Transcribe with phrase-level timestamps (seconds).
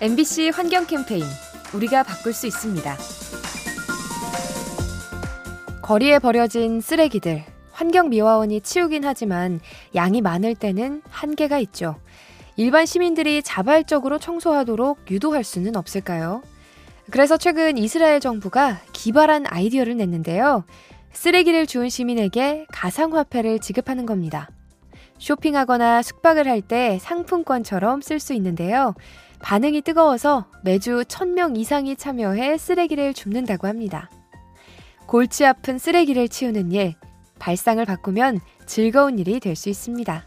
[0.00, 1.24] MBC 환경 캠페인
[1.74, 2.96] 우리가 바꿀 수 있습니다.
[5.82, 9.58] 거리에 버려진 쓰레기들 환경 미화원이 치우긴 하지만
[9.96, 11.96] 양이 많을 때는 한계가 있죠.
[12.56, 16.42] 일반 시민들이 자발적으로 청소하도록 유도할 수는 없을까요?
[17.10, 20.64] 그래서 최근 이스라엘 정부가 기발한 아이디어를 냈는데요.
[21.12, 24.48] 쓰레기를 주운 시민에게 가상화폐를 지급하는 겁니다.
[25.18, 28.94] 쇼핑하거나 숙박을 할 때 상품권처럼 쓸 수 있는데요.
[29.40, 34.10] 반응이 뜨거워서 매주 1000명 이상이 참여해 쓰레기를 줍는다고 합니다.
[35.06, 36.94] 골치 아픈 쓰레기를 치우는 일,
[37.38, 40.24] 발상을 바꾸면 즐거운 일이 될 수 있습니다.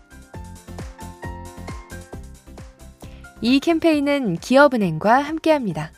[3.41, 5.91] 이 캠페인은 기업은행과 함께합니다.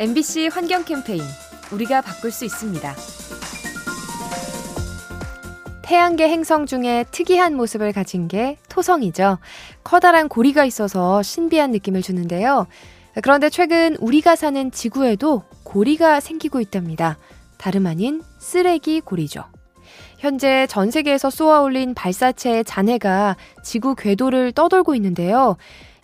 [0.00, 1.22] MBC 환경 캠페인
[1.72, 2.94] 우리가 바꿀 수 있습니다.
[5.82, 9.38] 태양계 행성 중에 특이한 모습을 가진 게 토성이죠.
[9.82, 12.68] 커다란 고리가 있어서 신비한 느낌을 주는데요.
[13.22, 17.18] 그런데 최근 우리가 사는 지구에도 고리가 생기고 있답니다.
[17.56, 19.42] 다름 아닌 쓰레기 고리죠.
[20.18, 25.56] 현재 전 세계에서 쏘아 올린 발사체의 잔해가 지구 궤도를 떠돌고 있는데요.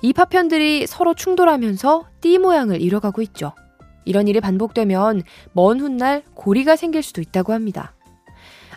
[0.03, 3.53] 이 파편들이 서로 충돌하면서 띠 모양을 이뤄가고 있죠.
[4.05, 7.95] 이런 일이 반복되면 먼 훗날 고리가 생길 수도 있다고 합니다.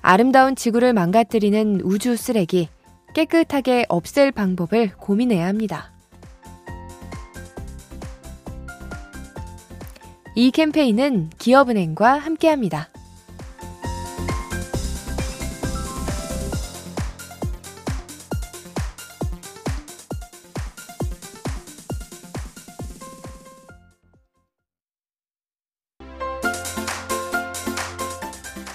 [0.02, 2.70] 아름다운 지구를 망가뜨리는 우주 쓰레기,
[3.14, 5.92] 깨끗하게 없앨 방법을 고민해야 합니다.
[10.36, 12.90] 이 캠페인은 기업은행과 함께합니다.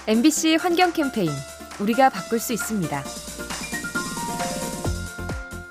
[0.09, 1.31] MBC 환경 캠페인
[1.81, 3.05] 우리가 바꿀 수 있습니다.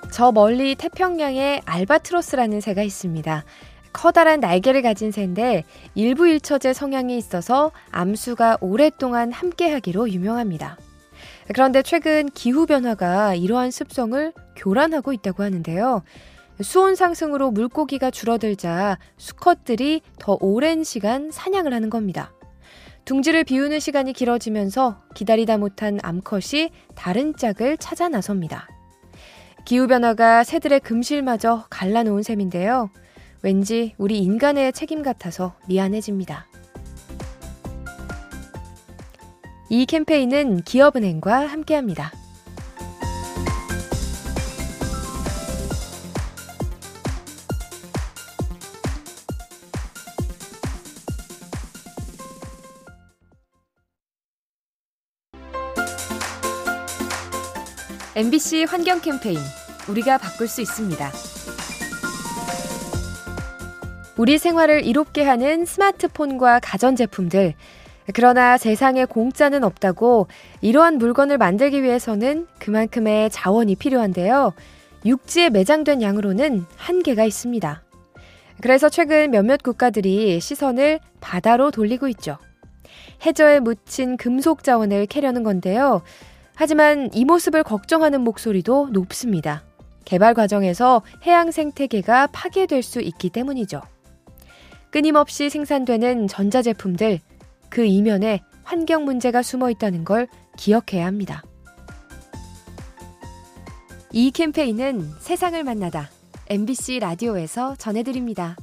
[0.09, 3.43] 저 멀리 태평양에 알바트로스라는 새가 있습니다.
[3.91, 5.65] 커다란 날개를 가진 새인데
[5.95, 10.77] 일부 일처제 성향이 있어서 암수가 오랫동안 함께하기로 유명합니다.
[11.53, 16.03] 그런데 최근 기후 변화가 이러한 습성을 교란하고 있다고 하는데요.
[16.61, 22.31] 수온 상승으로 물고기가 줄어들자 수컷들이 더 오랜 시간 사냥을 하는 겁니다.
[23.11, 28.69] 둥지를 비우는 시간이 길어지면서 기다리다 못한 암컷이 다른 짝을 찾아 나섭니다.
[29.65, 32.89] 기후변화가 새들의 금실마저 갈라놓은 셈인데요.
[33.41, 36.47] 왠지 우리 인간의 책임 같아서 미안해집니다.
[39.67, 42.13] 이 캠페인은 기업은행과 함께합니다.
[58.13, 59.37] MBC 환경 캠페인
[59.87, 61.11] 우리가 바꿀 수 있습니다.
[64.17, 67.53] 우리 생활을 이롭게 하는 스마트폰과 가전제품들.
[68.13, 70.27] 그러나 세상에 공짜는 없다고
[70.59, 74.51] 이러한 물건을 만들기 위해서는 그만큼의 자원이 필요한데요.
[75.05, 77.81] 육지에 매장된 양으로는 한계가 있습니다.
[78.61, 82.37] 그래서 최근 몇몇 국가들이 시선을 바다로 돌리고 있죠.
[83.25, 86.01] 해저에 묻힌 금속 자원을 캐려는 건데요.
[86.55, 89.63] 하지만 이 모습을 걱정하는 목소리도 높습니다.
[90.05, 93.81] 개발 과정에서 해양 생태계가 파괴될 수 있기 때문이죠.
[94.89, 97.19] 끊임없이 생산되는 전자제품들,
[97.69, 101.43] 그 이면에 환경 문제가 숨어 있다는 걸 기억해야 합니다.
[104.11, 106.09] 이 캠페인은 세상을 만나다
[106.49, 108.57] MBC 라디오에서 전해드립니다.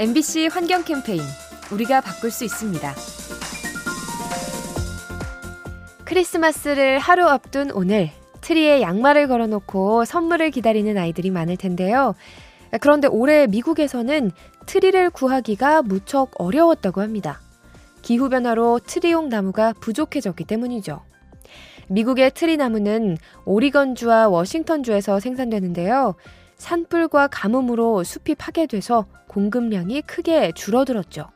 [0.00, 1.20] MBC 환경 캠페인
[1.72, 2.94] 우리가 바꿀 수 있습니다.
[6.04, 8.10] 크리스마스를 하루 앞둔 오늘
[8.40, 12.14] 트리에 양말을 걸어놓고 선물을 기다리는 아이들이 많을 텐데요.
[12.80, 14.30] 그런데 올해 미국에서는
[14.66, 17.40] 트리를 구하기가 무척 어려웠다고 합니다.
[18.02, 21.00] 기후변화로 트리용 나무가 부족해졌기 때문이죠.
[21.88, 23.16] 미국의 트리 나무는
[23.46, 26.14] 오리건주와 워싱턴주에서 생산되는데요.
[26.58, 31.28] 산불과 가뭄으로 숲이 파괴돼서 공급량이 크게 줄어들었죠.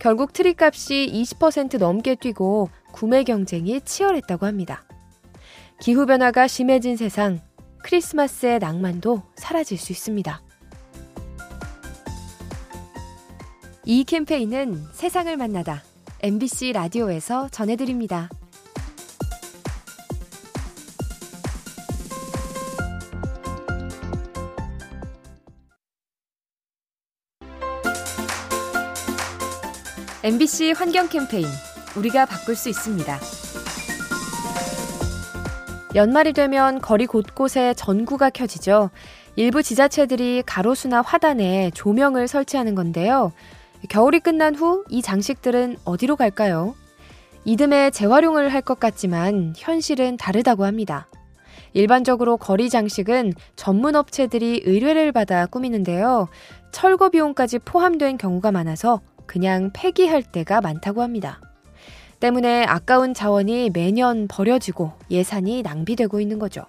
[0.00, 4.84] 결국 트리 값이 20% 넘게 뛰고 구매 경쟁이 치열했다고 합니다.
[5.80, 7.40] 기후변화가 심해진 세상,
[7.82, 10.42] 크리스마스의 낭만도 사라질 수 있습니다.
[13.84, 15.82] 이 캠페인은 세상을 만나다
[16.20, 18.28] MBC 라디오에서 전해드립니다.
[30.28, 31.46] MBC 환경 캠페인
[31.96, 33.18] 우리가 바꿀 수 있습니다.
[35.94, 38.90] 연말이 되면 거리 곳곳에 전구가 켜지죠.
[39.36, 43.32] 일부 지자체들이 가로수나 화단에 조명을 설치하는 건데요.
[43.88, 46.74] 겨울이 끝난 후 이 장식들은 어디로 갈까요?
[47.46, 51.08] 이듬해 재활용을 할 것 같지만 현실은 다르다고 합니다.
[51.72, 56.28] 일반적으로 거리 장식은 전문 업체들이 의뢰를 받아 꾸미는데요.
[56.70, 61.40] 철거 비용까지 포함된 경우가 많아서 그냥 폐기할 때가 많다고 합니다.
[62.18, 66.64] 때문에 아까운 자원이 매년 버려지고 예산이 낭비되고 있는 거죠.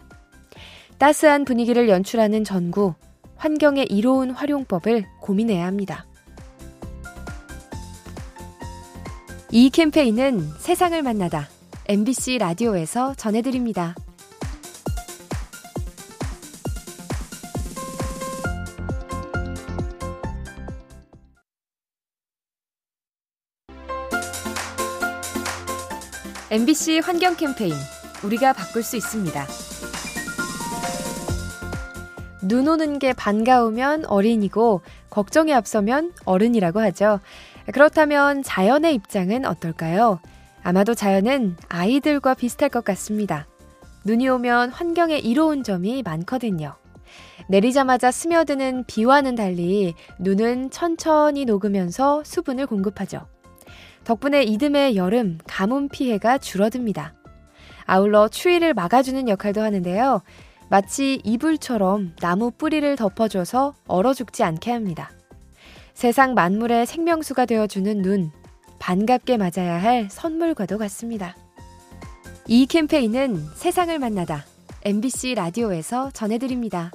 [1.00, 2.94] 따스한 분위기를 연출하는 전구,
[3.36, 6.06] 환경에 이로운 활용법을 고민해야 합니다.
[9.52, 11.48] 이 캠페인은 세상을 만나다
[11.88, 13.96] MBC 라디오에서 전해드립니다.
[26.52, 27.76] MBC 환경 캠페인
[28.24, 29.46] 우리가 바꿀 수 있습니다.
[32.42, 34.82] 눈 오는 게 반가우면 어린이고
[35.12, 37.20] 걱정이 앞서면 어른이라고 하죠.
[37.72, 40.22] 그렇다면 자연의 입장은 어떨까요?
[40.64, 43.46] 아마도 자연은 아이들과 비슷할 것 같습니다.
[44.06, 46.74] 눈이 오면 환경에 이로운 점이 많거든요.
[47.48, 53.28] 내리자마자 스며드는 비와는 달리 눈은 천천히 녹으면서 수분을 공급하죠.
[54.10, 57.14] 덕분에 이듬해 여름 가뭄 피해가 줄어듭니다.
[57.86, 60.24] 아울러 추위를 막아주는 역할도 하는데요.
[60.68, 65.12] 마치 이불처럼 나무 뿌리를 덮어줘서 얼어 죽지 않게 합니다.
[65.94, 68.32] 세상 만물의 생명수가 되어주는 눈,
[68.80, 71.38] 반갑게 맞아야 할 선물과도 같습니다.
[72.48, 74.44] 이 캠페인은 세상을 만나다
[74.86, 76.92] MBC 라디오에서 전해드립니다.